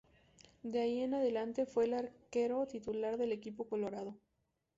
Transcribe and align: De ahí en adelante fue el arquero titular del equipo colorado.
De 0.63 0.81
ahí 0.81 1.01
en 1.01 1.13
adelante 1.13 1.67
fue 1.67 1.83
el 1.85 1.93
arquero 1.93 2.65
titular 2.65 3.17
del 3.19 3.31
equipo 3.31 3.67
colorado. 3.67 4.15